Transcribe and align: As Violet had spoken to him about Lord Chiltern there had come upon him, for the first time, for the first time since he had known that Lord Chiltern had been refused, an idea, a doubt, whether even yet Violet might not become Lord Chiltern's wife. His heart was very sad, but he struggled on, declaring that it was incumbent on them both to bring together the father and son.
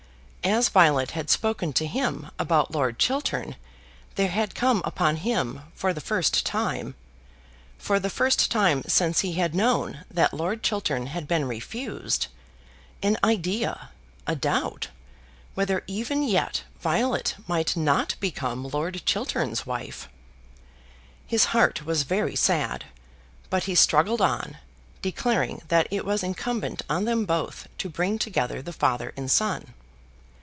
As 0.43 0.69
Violet 0.69 1.11
had 1.11 1.29
spoken 1.29 1.71
to 1.73 1.85
him 1.85 2.31
about 2.39 2.71
Lord 2.71 2.97
Chiltern 2.97 3.55
there 4.15 4.29
had 4.31 4.55
come 4.55 4.81
upon 4.83 5.17
him, 5.17 5.61
for 5.75 5.93
the 5.93 6.01
first 6.01 6.47
time, 6.47 6.95
for 7.77 7.99
the 7.99 8.09
first 8.09 8.49
time 8.49 8.81
since 8.87 9.19
he 9.19 9.33
had 9.33 9.53
known 9.53 10.03
that 10.09 10.33
Lord 10.33 10.63
Chiltern 10.63 11.05
had 11.07 11.27
been 11.27 11.45
refused, 11.45 12.25
an 13.03 13.17
idea, 13.23 13.91
a 14.25 14.35
doubt, 14.35 14.87
whether 15.53 15.83
even 15.85 16.23
yet 16.23 16.63
Violet 16.81 17.35
might 17.47 17.77
not 17.77 18.15
become 18.19 18.63
Lord 18.67 19.03
Chiltern's 19.05 19.67
wife. 19.67 20.09
His 21.27 21.45
heart 21.53 21.85
was 21.85 22.01
very 22.01 22.35
sad, 22.35 22.85
but 23.51 23.65
he 23.65 23.75
struggled 23.75 24.21
on, 24.23 24.57
declaring 25.03 25.61
that 25.67 25.87
it 25.91 26.03
was 26.03 26.23
incumbent 26.23 26.81
on 26.89 27.05
them 27.05 27.25
both 27.25 27.67
to 27.77 27.87
bring 27.89 28.17
together 28.17 28.63
the 28.63 28.73
father 28.73 29.13
and 29.15 29.29
son. 29.29 29.75